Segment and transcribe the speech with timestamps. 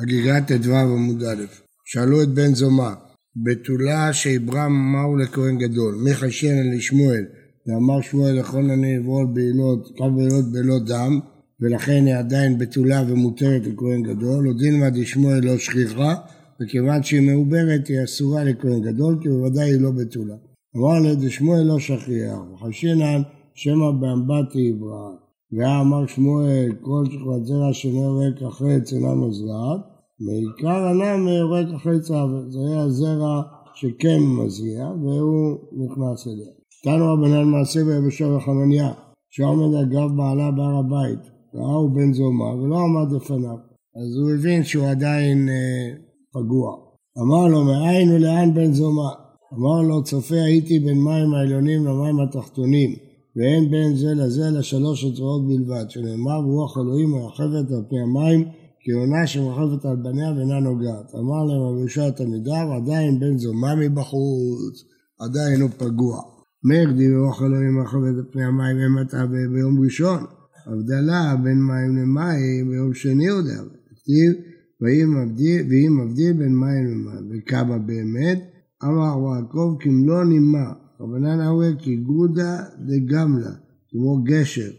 [0.00, 1.44] חגיגת ט"ו עמוד א',
[1.84, 2.90] שאלו את בן זומא,
[3.36, 7.24] בתולה שעברה מהו לכהן גדול, מי חשן לשמואל,
[7.66, 11.20] ואמר שמואל לכל אני יבול בעילות, כמה בעילות בלא דם,
[11.60, 16.14] ולכן היא עדיין בתולה ומותרת לכהן גדול, או דילמה דשמואל לא שכיחה,
[16.62, 20.34] וכיוון שהיא מעוברת היא אסורה לכהן גדול, כי בוודאי היא לא בתולה.
[20.76, 23.22] אמר לה דשמואל לא שכיח, וחשינן
[23.54, 25.27] שמא באמבטי עברה.
[25.52, 29.80] ואמר שמואל, כל שכבת זרע שאינו יורק אחרי אינה מזרעת,
[30.20, 32.14] מעיקר הנם יורק אחרי צו,
[32.48, 33.42] זה היה זרע
[33.74, 36.52] שכן מזריע, והוא נכנס אליה.
[36.84, 38.92] תנו רבנן מעשה ביבשה וחנניה,
[39.30, 41.22] שעומד על גב בעלה בהר הבית,
[41.54, 43.56] ראהו בן זומא, ולא עמד לפניו.
[43.96, 45.88] אז הוא הבין שהוא עדיין אה,
[46.32, 46.76] פגוע.
[47.22, 49.10] אמר לו, מאין ולאן בן זומא?
[49.54, 53.07] אמר לו, צופה הייתי בין מים העליונים למים התחתונים.
[53.38, 58.44] ואין בין זה לזה אלא שלוש הצבעות בלבד, שנאמר רוח אלוהים מרחפת על פני המים
[58.80, 61.14] כעונה שמרחפת על בניה ואינה נוגעת.
[61.14, 64.84] אמר להם אבישע התלמידיו, עדיין בן זומה מבחוץ,
[65.20, 66.22] עדיין הוא פגוע.
[66.64, 70.20] מאיר די רוח אלוהים מרחפת על פני המים ומטה ביום ראשון.
[70.66, 73.78] הבדלה בין מים למים ביום שני עוד הרבה.
[73.96, 74.32] כתיב,
[74.80, 78.38] ואם מבדיל בין מים למים, וכמה באמת,
[78.84, 83.52] אמר יעקב כמלוא נימה רבנן אהויה כגודה דגמלה,
[83.88, 84.70] כמו גשר,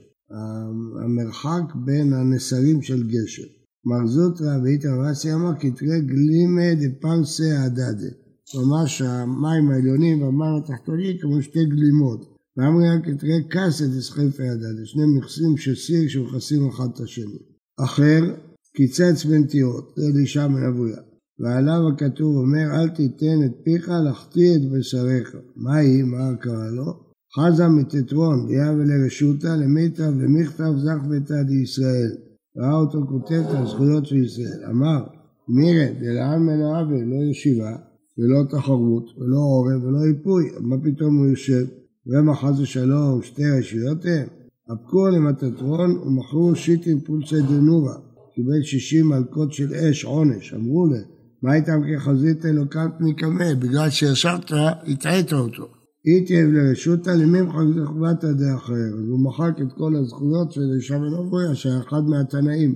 [1.03, 3.47] המרחק בין הנסרים של גשר.
[3.85, 8.11] מר זוטרא ואיתר רסי אמר כתרי גלימה דפרסה הדדה.
[8.55, 12.39] ממש המים העליונים והמים התחתונים כמו שתי גלימות.
[12.57, 17.39] ואמרי כתרי קסה דסחפי הדדה, שני מכסים של סיר שמכסים אחד את השני.
[17.79, 18.35] אחר,
[18.75, 20.97] קיצץ בנטיעות, זה אלישע בן אבויה.
[21.39, 25.35] ועליו הכתוב אומר אל תיתן את פיך לחטיא את בשריך.
[25.55, 26.03] מה היא?
[26.03, 27.09] מה קרה לו?
[27.35, 32.11] חזה מתתרון, דיה ולרשותא, למיטב למכתב זך ביתא דישראל.
[32.57, 34.65] ראה אותו כותב את הזכויות של ישראל.
[34.69, 35.03] אמר,
[35.47, 37.75] מירד, דלען מן העוול, לא ישיבה,
[38.17, 40.43] ולא תחרות, ולא עורב, ולא איפוי.
[40.59, 41.65] מה פתאום הוא יושב?
[42.13, 44.27] רמא חס ושלום, שתי רשויות הם?
[44.71, 47.95] אבקו למטטרון ומכרו שיטין פולסי דנורה.
[48.35, 50.53] קיבל שישים מלקות של אש, עונש.
[50.53, 53.53] אמרו להם, מה איתם כחזית אלוקת מקמא?
[53.53, 54.51] בגלל שישבת,
[54.87, 55.67] הטעית אותו.
[56.05, 58.73] איתייב לרשותא למימחק זכבתא דאחר.
[58.73, 62.75] אז הוא מחק את כל הזכויות של אישה בן אבויה, שהיה אחד מהתנאים.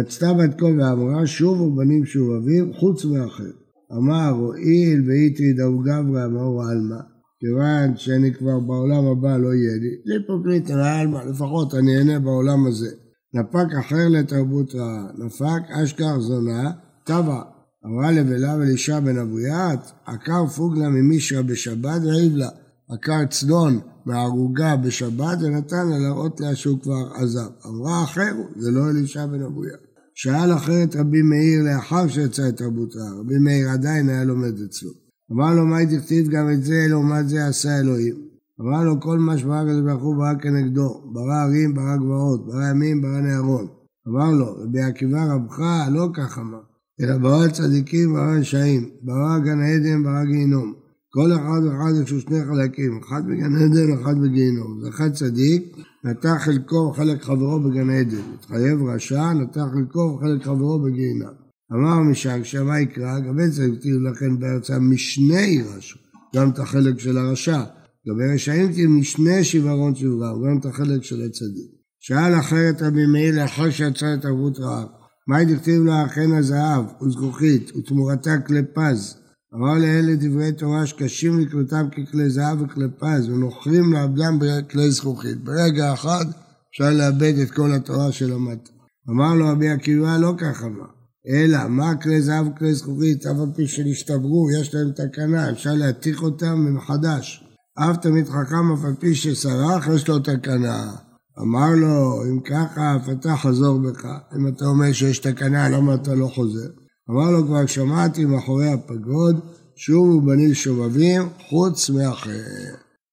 [0.00, 3.52] יצתה בת קול ואמרה, שובו בנים שובבים, חוץ מאחר.
[3.98, 7.00] אמר, הואיל ואיתרי דאו גברא מאור עלמא,
[7.40, 12.88] כיוון שאני כבר בעולם הבא לא יהיה לי, ליפוקריט עלמא, לפחות אני אהנה בעולם הזה.
[13.34, 16.70] נפק אחר לתרבות רעה, נפק אשכח זונה,
[17.04, 17.51] טבע.
[17.86, 22.48] אמרה לבלה ולישה בן אבוית, עקר פוגלה ממישרא בשבת והעיב לה.
[22.90, 27.50] עקר צדון מהערוגה בשבת ונתן לה להראות לה שהוא כבר עזב.
[27.66, 29.76] אמרה אחר, זה לא אלישע בן אבויה.
[30.14, 34.90] שאל אחרת רבי מאיר לאחר שיצא את תרבות רעה, רבי מאיר עדיין היה לומד אצלו.
[35.32, 38.14] אמר לו, מה תכתיב גם את זה, לעומת זה עשה אלוהים.
[38.60, 42.70] אמר לו, כל מה שברא הקדוש ברוך הוא ברא כנגדו, ברא ערים, ברא גבעות, ברא
[42.70, 43.66] ימים, ברא נהרון.
[44.08, 45.58] אמר לו, רבי עקיבא רבך,
[45.90, 46.71] לא כך אמר.
[47.02, 50.74] אלא ברא צדיקים ברא רשעים, ברא גן עדן, ברא גיהינום.
[51.10, 54.80] כל אחד ואחד יש לו שני חלקים, אחד בגן עדן ואחד בגיהינום.
[54.88, 58.34] אחד צדיק, נטע חלקו וחלק חברו בגן עדן.
[58.34, 61.34] התחייב רשע, נטע חלקו וחלק חברו בגיהינום.
[61.72, 65.98] אמר משל, שמה יקרא, גם צריך תהיו לכן בארצה משני רשע,
[66.36, 67.62] גם את החלק של הרשע.
[68.06, 71.70] לגבי רשעים תהיו משני שיוורון שיברם, גם את החלק של הצדיק.
[72.00, 75.01] שאל אחרת רבי מאיר לאחר שיצא את ערבות רעב.
[75.28, 79.16] מאי דכתיב לה אכן הזהב וזכוכית ותמורתה כלי פז.
[79.54, 85.44] אמר לאלה דברי תורה שקשים לקלותם ככלי זהב וכלי פז ונוכרים לעבדם בכלי זכוכית.
[85.44, 86.24] ברגע אחד
[86.70, 88.68] אפשר לאבד את כל התורה שלמדת.
[89.10, 90.86] אמר לו רבי עקיבא לא ככה אמר.
[91.28, 96.22] אלא מה כלי זהב וכלי זכוכית אף על פי שנשתברו יש להם תקנה אפשר להתיך
[96.22, 97.44] אותם מחדש.
[97.78, 100.92] אף תמיד חכם אף על פי שסרח יש לו תקנה.
[101.40, 104.04] אמר לו, אם ככה, אתה חזור בך.
[104.36, 106.68] אם אתה אומר שיש תקנה, למה אתה לא חוזר?
[107.10, 109.40] אמר לו, כבר שמעתי מאחורי הפגוד,
[109.76, 112.30] שובו בנים שובבים, חוץ מאחר.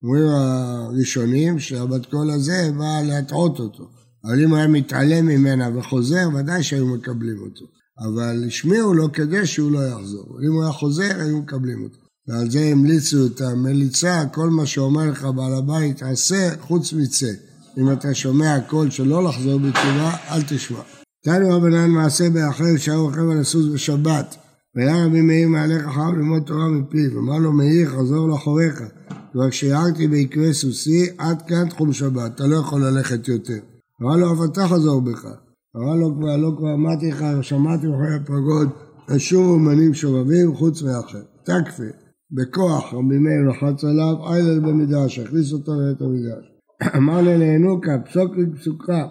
[0.04, 3.84] אומרים הראשונים שהבת קול הזה באה להטעות אותו.
[4.26, 7.66] אבל אם היה מתעלם ממנה וחוזר, ודאי שהיו מקבלים אותו.
[8.00, 10.40] אבל השמיעו לו כדי שהוא לא יחזור.
[10.48, 12.00] אם הוא היה חוזר, היו מקבלים אותו.
[12.28, 17.32] ועל זה המליצו את המליצה, כל מה שאומר לך בעל הבית, עשה חוץ מצא.
[17.80, 20.80] אם אתה שומע קול שלא לחזור בתשובה, אל תשמע.
[21.24, 24.36] תנו רבנן מעשה באחר שהיה רוכב על הסוס בשבת.
[24.76, 27.20] והיה רבי מאיר מעליך חייב ללמוד תורה מפיו.
[27.20, 28.84] אמר לו מאיר חזור לאחוריך.
[29.32, 32.36] כבר כשיערתי בעקבי סוסי עד כאן תחום שבת.
[32.36, 33.60] אתה לא יכול ללכת יותר.
[34.02, 35.26] אמר לו אף אתה חזור בך.
[35.76, 38.70] אמר לו כבר, לא כבר אמרתי לך, שמעתי אחרי הפרגוד,
[39.16, 41.22] אשור אמנים שובבים חוץ מאחר.
[41.44, 41.84] תקפה,
[42.32, 46.59] בכוח רבי מאיר לחץ עליו, איילל במדרש, הכניס אותו לבית המדרש.
[46.96, 49.08] אמר לו לינוקה, פסוק לפסוקה.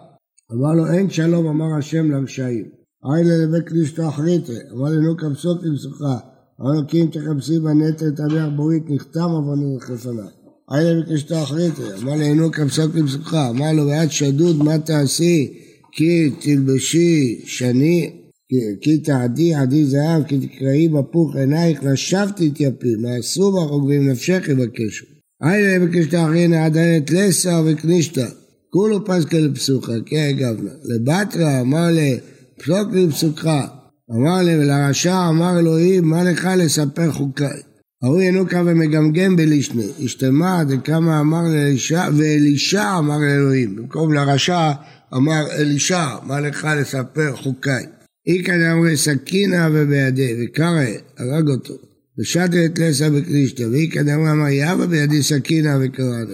[0.52, 2.64] אמר לו, אין שלום אמר השם לרשעים.
[3.04, 4.52] איילל לבית קלישתו אחריתה.
[4.72, 6.18] אמר לינוקה, פסוק לפסוקה.
[6.60, 10.24] אמר לו, כי אם תחפשי בנטל תניח בורית, נחתם עווני לפניו.
[10.72, 11.82] איילל לבית קלישתו אחריתה.
[12.02, 13.48] אמר לינוקה, פסוק לפסוקה.
[13.50, 15.52] אמר לו, ואת שדוד, מה תעשי?
[15.92, 18.10] כי תלבשי שני,
[18.80, 24.48] כי תעדי עדי זהב, כי תקראי בפוך עינייך, לשבת תתייפי, מה אסור בך וגבים נפשך
[24.48, 25.17] יבקשו.
[25.42, 28.26] היילה בקשתא אחרינא עדיינת לסה וקנישתא,
[28.70, 30.70] כולו לפסוקה, כן גבנה.
[30.84, 33.46] לבטרה אמר לפסוק לפסוקך,
[34.10, 37.60] אמר לי ולרשע אמר אלוהים, מה לך לספר חוקיי?
[38.02, 44.72] ההוא ינוקה ומגמגם בלישנה, השתמע דכמה אמר לאלישע, ואלישע אמר לאלוהים, במקום לרשע
[45.14, 47.86] אמר אלישע, מה לך לספר חוקיי?
[48.26, 50.84] איכא דאמרי סכינה ובידי, וקרא,
[51.18, 51.74] הרג אותו,
[52.20, 56.24] ושטה את לסה בקלישתא, ואיכא דאמרי אמר יאווה בידי סכינה וקרא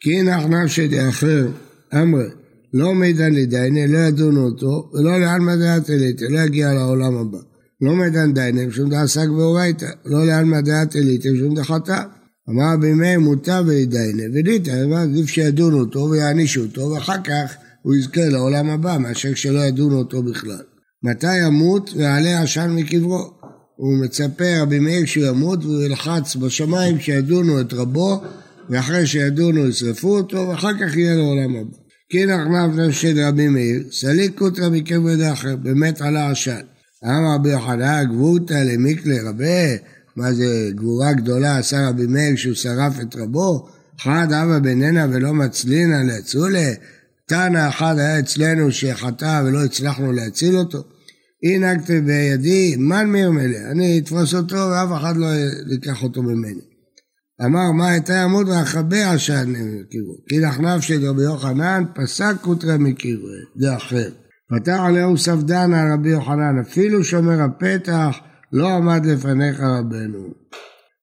[0.00, 1.46] כי נח נפשי דאחר,
[1.94, 2.28] אמרי,
[2.74, 7.38] לא מידן לדיינה, לא ידונו אותו, ולא לעלמא דעת אליתא, לא יגיע לעולם הבא.
[7.80, 12.02] לא מידן דיינה, משום דעסק באורייתא, לא לעלמא דעת אליתא, משום דחטא.
[12.50, 14.70] אמר בימי מוטב וידיינה, וליתא,
[15.02, 20.22] עדיף שידונו אותו ויענישו אותו, ואחר כך הוא יזכה לעולם הבא, מאשר שלא ידונו אותו
[20.22, 20.62] בכלל.
[21.04, 23.41] מתי ימות ויעלה עשן מקברו?
[23.82, 28.22] הוא מצפה רבי מאיר שהוא ימות והוא ילחץ בשמיים שידונו את רבו
[28.70, 31.76] ואחרי שידונו ישרפו אותו ואחר כך יהיה לעולם הבא.
[32.08, 36.60] כי נחנף נפשי רבי מאיר, סליק קוטרא מכבד אחר, באמת עלה עשן.
[37.04, 39.76] אמר רבי יוחנן, גבורתא למיקלי רבה,
[40.16, 43.68] מה זה גבורה גדולה עשה רבי מאיר שהוא שרף את רבו?
[43.98, 46.72] חד אבא בננה ולא מצלינא לאצולה,
[47.26, 50.82] תנא אחד היה אצלנו שחטא ולא הצלחנו להציל אותו.
[51.42, 55.26] הנהגתי בידי, מן מירמלה, אני אתפוס אותו ואף אחד לא
[55.70, 56.60] ייקח אותו ממני.
[57.44, 60.16] אמר מה הייתה ימות ואחבה עשן מכיוון.
[60.28, 64.10] כי נחנף של רבי יוחנן פסק קוטרה מכיוון, זה אחר.
[64.48, 68.16] פתח עליהו ספדן על רבי יוחנן, אפילו שומר הפתח
[68.52, 70.28] לא עמד לפניך רבנו.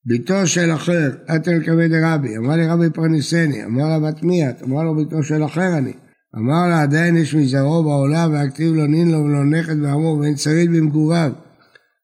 [0.05, 4.63] ביתו של אחר, אתל כבד רבי, אמר לי רבי פרניסני, אמר לה בת מי את?
[4.63, 5.93] אמר לו ביתו של אחר אני.
[6.37, 10.71] אמר לה עדיין יש מזרעו בעולם והכתיב לו נין לו ולא נכד ועמו ואין שריד
[10.71, 11.31] במגוריו.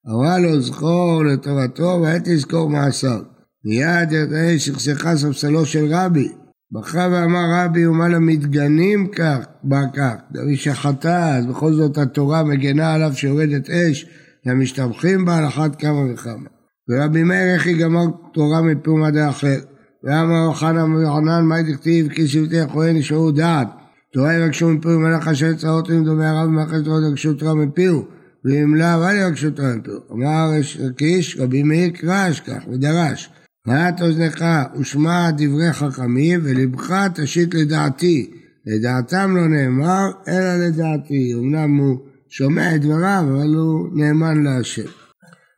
[0.10, 3.19] אמר לו זכור לטובתו ואל תזכור מעשיו.
[3.66, 6.27] מיד יראה שכסכה ספסלו של רבי.
[6.72, 12.94] בכה ואמר רבי ומה למתגנים כך, בא כך, דבי שחטא, אז בכל זאת התורה מגנה
[12.94, 14.06] עליו שיורדת אש,
[14.45, 16.50] והמשתבחים בה על אחת כמה וכמה.
[16.89, 19.60] ורבי מאיר איך יגמר תורה מפיום עד האחר.
[20.04, 23.68] ואמר חנא ויוחנן מה תכתיב כי שבטי הכהן נשארו דעת.
[24.16, 28.06] תורה יבקשו מפיהו מלאך אשר צרות אם דומי הרב ומלאכת תורה יבקשו תורה מפיהו
[28.46, 29.98] ואם לאו אל יבקשו תורה מפיהו.
[30.12, 30.52] אמר
[30.98, 33.30] קיש רבי מאיר קרש כך ודרש
[33.68, 34.44] מעט אוזנך
[34.80, 38.32] ושמע דברי חכמים ולבך תשית לדעתי
[38.66, 41.98] לדעתם לא נאמר אלא לדעתי אמנם הוא
[42.30, 44.90] שומע את דבריו אבל הוא נאמן להשם.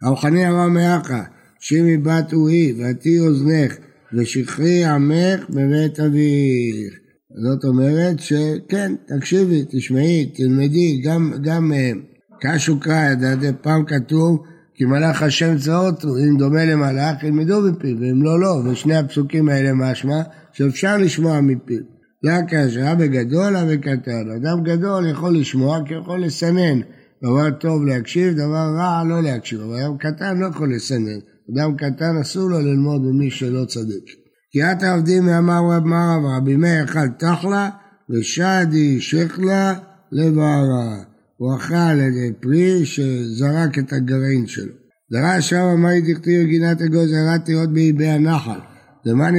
[0.03, 1.24] הרוחני אמר מאחה
[1.60, 3.75] שימי בת הוא היא ועתי אוזנך
[4.13, 7.06] ושכרי עמך בבית אביך
[7.42, 11.92] זאת אומרת שכן, תקשיבי, תשמעי, תלמדי, גם, גם אה,
[12.39, 14.44] קשו קרא, ידעתי, פעם כתוב
[14.75, 19.74] כי מלאך השם צבאות אם דומה למלאך, ילמדו מפיו, ואם לא, לא, ושני הפסוקים האלה
[19.74, 20.22] משמע
[20.53, 21.79] שאפשר לשמוע מפיו.
[22.24, 24.29] זה הקשר, בגדול, בקטן.
[24.29, 26.79] אדם גדול יכול לשמוע כי יכול לסנן.
[27.24, 31.20] דבר טוב להקשיב, דבר רע לא להקשיב, אבל אדם קטן לא יכול לסנן.
[31.53, 34.26] אדם קטן אסור לו ללמוד ממי שלא צדיק.
[34.57, 37.69] כי את עבדי מאמר רב מרב רבי מאיר אכל תחלה
[38.09, 39.73] ושדי שכלה
[40.11, 40.97] לבערה.
[41.37, 44.73] הוא אכל את פרי שזרק את הגרעין שלו.
[45.11, 48.59] דרש רב אמר דכתיב גינת אגוז ירדתי עוד באיבי הנחל.
[49.05, 49.31] למה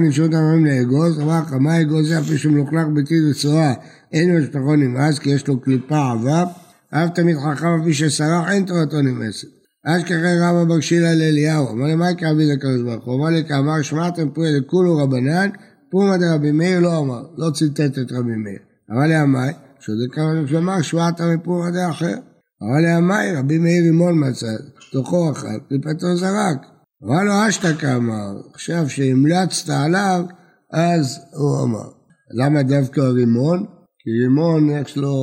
[0.00, 1.20] נמשו את הממים לאגוז?
[1.20, 3.74] אמר לך מה אגוז זה אפילו שמלוכלך ביתי וצורה
[4.12, 6.44] אין משפחו נמאס כי יש לו קליפה עבה
[6.90, 12.10] אף תמיד חכם אפילו שסרח אין תורתו נמאסת אשכחי רבא בקשילה לאליהו, אמר לי מה
[12.10, 13.14] יקרא בי לקדוש ברוך הוא?
[13.14, 15.50] אמר לי כאמר שמעתם פרי לכולו רבנן,
[15.90, 18.58] פומא דרבי מאיר לא אמר, לא ציטט את רבי מאיר.
[18.90, 22.14] אמר לי עמאי, שודק כמה שאמר שבעת מפומא דאחר.
[22.62, 24.52] אמר לי עמאי, רבי מאיר רימון מצא,
[24.92, 26.66] תוכו אכל, קליפתו זרק.
[27.04, 30.24] אמר לו אשתקה אמר, עכשיו שהמלצת עליו,
[30.72, 31.88] אז הוא אמר.
[32.34, 33.66] למה דווקא רימון?
[33.98, 35.14] כי רימון יש לו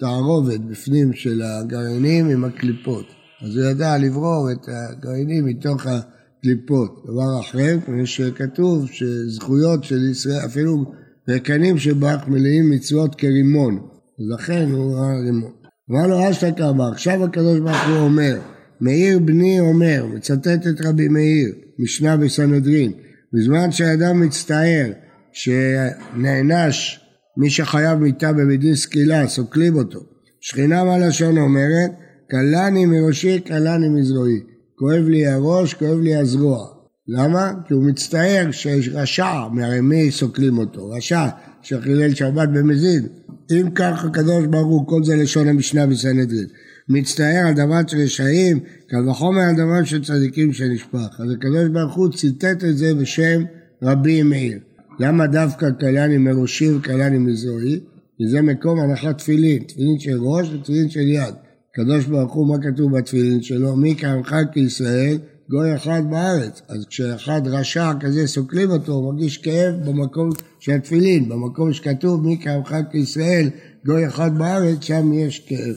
[0.00, 3.17] תערובת בפנים של הגרעינים עם הקליפות.
[3.42, 7.04] אז הוא ידע לברור את הגרעינים מתוך הקליפות.
[7.04, 10.92] דבר אחר, כמו שכתוב שזכויות של ישראל, אפילו
[11.28, 13.78] רקנים שבך מלאים מצוות כרימון.
[14.18, 15.50] לכן הוא ראה לימוד.
[15.90, 18.40] אמר לו אשתקה עכשיו הקדוש ברוך הוא אומר,
[18.80, 22.92] מאיר בני אומר, מצטט את רבי מאיר, משנה בסנהדרין,
[23.32, 24.90] בזמן שאדם מצטער
[25.32, 27.00] שנענש
[27.36, 30.00] מי שחייב מיתה בבית דין סקילה, סוקלים אותו.
[30.40, 31.90] שכינה מהלשון אומרת,
[32.30, 34.40] קלני מראשי, קלני מזרועי.
[34.74, 36.66] כואב לי הראש, כואב לי הזרוע.
[37.08, 37.52] למה?
[37.66, 40.90] כי הוא מצטער שיש רשע, מהרי מי סוקלים אותו?
[40.90, 41.28] רשע
[41.62, 43.06] שחילל שבת במזיד.
[43.50, 46.46] אם כך הקדוש ברוך הוא, כל זה לשון המשנה בסנהדרין.
[46.88, 51.20] מצטער על דבר של רשעים, קל וחומר על דבר של צדיקים שנשפך.
[51.20, 53.42] אז הקדוש ברוך הוא ציטט את זה בשם
[53.82, 54.58] רבי מאיר.
[55.00, 57.80] למה דווקא קלני מראשי וקלני מזרועי?
[58.16, 61.34] כי זה מקום הנחת תפילין, תפילין של ראש ותפילין של יד.
[61.78, 63.76] הקדוש ברוך הוא, מה כתוב בתפילין שלו?
[63.76, 65.18] מי כעמך כישראל,
[65.50, 66.62] גוי אחד בארץ.
[66.68, 70.30] אז כשאחד רשע כזה סוקלים אותו, הוא מרגיש כאב במקום
[70.60, 73.50] של התפילין, במקום שכתוב מי כעמך כישראל,
[73.86, 75.74] גוי אחד בארץ, שם יש כאב.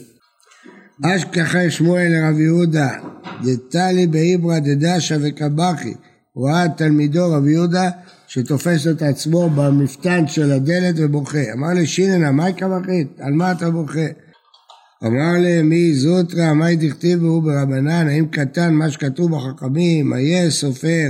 [1.04, 2.90] אשכחי שמואל לרב יהודה,
[3.42, 5.94] דתלי באיברא דדשא וקבחי,
[6.32, 7.90] הוא ראה תלמידו רב יהודה
[8.26, 11.52] שתופס את עצמו במפתן של הדלת ובוכה.
[11.52, 13.20] אמר לי שיננה, מהי קבחית?
[13.20, 14.06] על מה אתה בוכה?
[15.06, 21.08] אמר לי מי זוטרא, מהי דכתיבו ברבנן, האם קטן מה שכתוב בחכמים, איה סופר,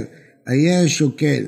[0.49, 1.45] איה שוקל,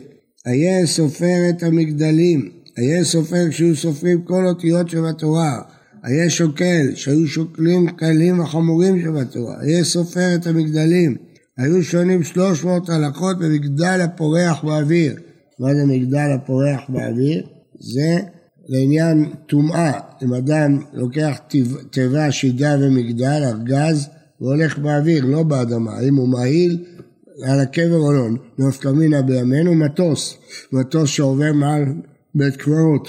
[0.47, 5.63] איה סופר את המגדלים, איה סופר כשהיו סופרים כל אותיות שבתורה,
[6.07, 11.17] איה שוקל, שהיו שוקלים קלים וחמורים שבתורה, איה סופר את המגדלים,
[11.59, 15.15] היו שונים שלוש מאות הלכות במגדל הפורח באוויר.
[15.59, 17.47] מה זה מגדל הפורח באוויר?
[17.81, 18.19] זה
[18.69, 20.01] לעניין טומאה.
[20.23, 21.39] אם אדם לוקח
[21.91, 24.09] תיבה, שידה ומגדל, ארגז,
[24.41, 25.93] והולך באוויר, לא באדמה.
[25.93, 26.85] האם הוא מעיל
[27.43, 28.29] על הקבר או לא.
[28.59, 30.37] נפקא מינה בימינו מטוס.
[30.73, 31.85] מטוס שעובר מעל
[32.35, 33.09] בית קברות,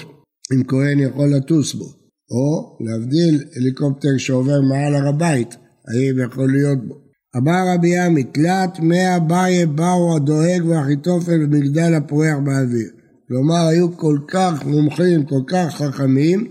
[0.52, 1.84] אם כהן יכול לטוס בו.
[2.30, 5.56] או להבדיל הליקופטר שעובר מעל הר הבית,
[5.88, 6.94] האם יכול להיות בו.
[7.36, 12.90] אמר רבי עמי, תלת מאה באי באו הדואג והחיתופל במגדל הפורח באוויר.
[13.28, 16.48] כלומר, היו כל כך מומחים, כל כך חכמים,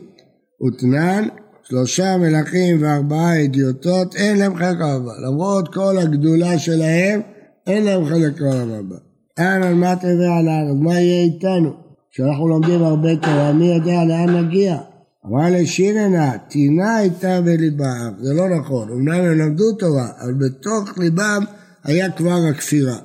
[0.68, 1.28] ותנן,
[1.64, 5.12] שלושה מלכים וארבעה אדיוטות, אין להם חלק הרבה.
[5.28, 7.22] למרות כל הגדולה שלהם,
[7.68, 8.96] אין להם חלק הרבה.
[9.38, 11.74] אין על מה תביא על הארץ, מה יהיה איתנו?
[12.12, 14.78] כשאנחנו לומדים הרבה תורה, מי יודע לאן נגיע?
[15.26, 21.44] אמר לשירנה, טינה הייתה בליבם, זה לא נכון, אמנם הם למדו תורה, אבל בתוך ליבם
[21.84, 22.98] היה כבר הכפירה.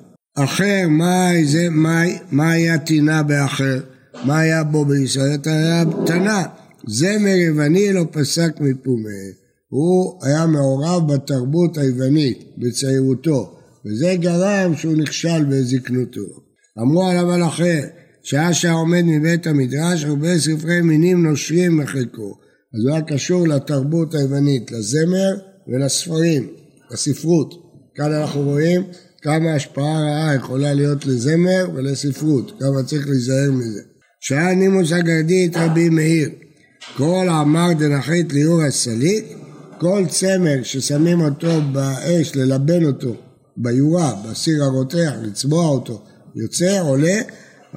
[0.44, 3.80] אחר, מה, זה, מה, מה היה טינה באחר?
[4.25, 5.38] מה היה בו בישראל?
[5.44, 6.42] היה תנא.
[6.87, 9.20] זמר יווני לא פסק מפומה.
[9.68, 13.56] הוא היה מעורב בתרבות היוונית בצעירותו,
[13.87, 16.26] וזה גרם שהוא נכשל בזקנותו.
[16.78, 17.80] אמרו עליו על אחר,
[18.23, 22.35] שעה שעומד מבית המדרש, הרבה ספרי מינים נושרים מחלקו.
[22.75, 25.35] אז הוא היה קשור לתרבות היוונית, לזמר
[25.68, 26.49] ולספרים,
[26.90, 27.54] לספרות.
[27.94, 28.82] כאן אנחנו רואים
[29.23, 33.81] כמה השפעה רעה יכולה להיות לזמר ולספרות, כמה צריך להיזהר מזה.
[34.21, 36.29] שעה נימוס הגרדית רבי מאיר,
[36.97, 39.25] כל עמר דנחית ליאור הסליק,
[39.79, 43.17] כל צמר ששמים אותו באש ללבן אותו,
[43.57, 46.03] ביורה, בסיר הרותח, לצבוע אותו,
[46.35, 47.19] יוצא, עולה,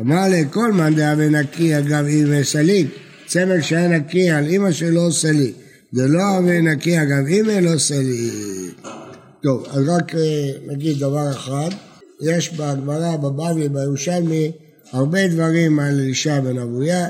[0.02, 2.88] אמר לכל מאן דעה ונקי אגב אימא סליק,
[3.28, 5.56] צמר שהיה נקי על אימא שלו סליק,
[5.92, 9.03] זה לא הווה נקי אגב אימא לא סליק.
[9.44, 11.70] טוב, אז רק אה, נגיד דבר אחד,
[12.22, 14.52] יש בגמרא, בבבלי, בירושלמי,
[14.92, 17.08] הרבה דברים על אלישע בן אבויה,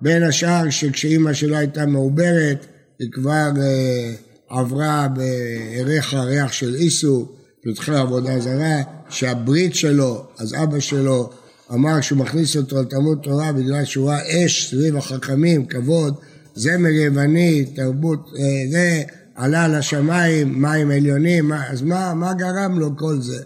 [0.00, 2.66] בין השאר שכשאימא שלו הייתה מעוברת,
[2.98, 4.12] היא כבר אה,
[4.48, 7.28] עברה בערך הריח של איסו,
[7.62, 11.30] פתחה עבודה זרה, שהברית שלו, אז אבא שלו
[11.72, 16.14] אמר שהוא מכניס אותו לתלמוד תורה בגלל שהוא ראה אש סביב החכמים, כבוד,
[16.54, 19.02] זמר יווני, תרבות, אה, זה,
[19.36, 23.42] עלה לשמיים, מים עליונים, אז מה, מה גרם לו כל זה?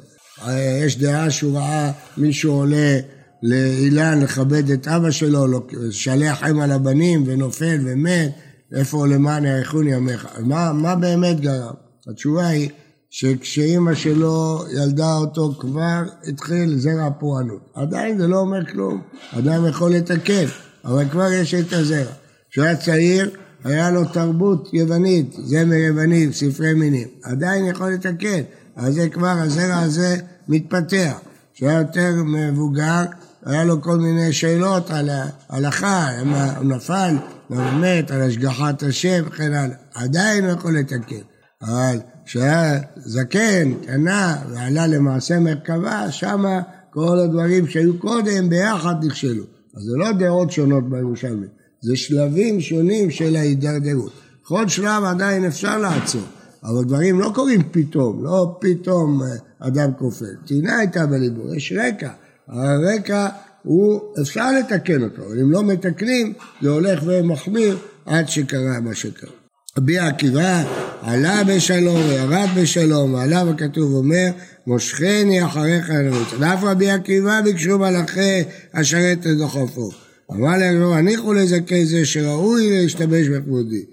[0.84, 2.98] יש דעה שהוא ראה מישהו עולה
[3.42, 5.46] לאילן לכבד את אבא שלו,
[5.90, 8.30] שלח אם על הבנים ונופל ומת,
[8.74, 10.28] איפה למען יאריכון ימיך?
[10.40, 11.74] מה, מה באמת גרם?
[12.10, 12.70] התשובה היא
[13.10, 17.60] שכשאימא שלו ילדה אותו כבר התחיל זרע הפורענות.
[17.74, 19.02] עדיין זה לא אומר כלום,
[19.38, 20.44] אדם יכול לתקן,
[20.84, 22.12] אבל כבר יש את הזרע.
[22.50, 23.30] כשהוא היה צעיר
[23.64, 28.42] היה לו תרבות יוונית, זמר יווני, ספרי מינים, עדיין יכול לתקן,
[28.76, 30.16] אז זה כבר, הזרע הזה
[30.48, 31.20] מתפתח.
[31.54, 33.04] כשהוא היה יותר מבוגר,
[33.46, 36.08] היה לו כל מיני שאלות על ההלכה,
[36.56, 37.16] הוא נפל,
[37.48, 41.22] הוא מת, על השגחת השם וכן הלאה, עדיין הוא יכול לתקן.
[41.62, 49.44] אבל כשהיה זקן, קנה ועלה למעשה מרכבה, שמה כל הדברים שהיו קודם ביחד נכשלו.
[49.76, 51.46] אז זה לא דעות שונות בירושלמי,
[51.82, 54.12] זה שלבים שונים של ההידרדרות.
[54.42, 56.22] בכל שלב עדיין אפשר לעצור,
[56.64, 59.28] אבל דברים לא קורים פתאום, לא פתאום אה,
[59.68, 60.26] אדם כופר.
[60.46, 62.10] טינה הייתה בליבו, יש רקע,
[62.48, 63.28] הרקע
[63.62, 66.32] הוא, אפשר לתקן אותו, אם לא מתקנים
[66.62, 69.30] זה הולך ומחמיר עד שקרה מה שקרה.
[69.78, 70.62] רבי עקיבא
[71.02, 74.26] עלה בשלום וירד בשלום, ועליו הכתוב אומר,
[74.66, 76.28] מושכני אחריך לרוץ.
[76.38, 78.42] ואף רבי עקיבא ביקשו מלאכי
[78.74, 79.90] השרת לדוחפו.
[80.32, 83.84] אמר להם, לא הניחו לזכי זה שראוי להשתמש בכבודי.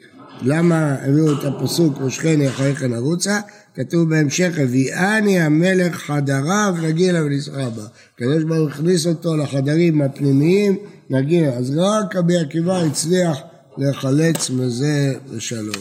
[0.42, 3.40] למה הביאו את הפסוק מושכני אחריך נרוצה?
[3.76, 7.84] כתוב בהמשך, הביאני המלך חדריו נגילה ונסחה בה.
[8.16, 10.78] הקדוש ברוך הוא הכניס אותו לחדרים הפנימיים,
[11.10, 11.50] נגילה.
[11.50, 13.38] אז רק רבי עקיבא הצליח
[13.78, 15.76] להיחלץ מזה בשלום.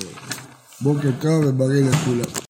[0.80, 2.40] בוקר טוב ובריא לכולם.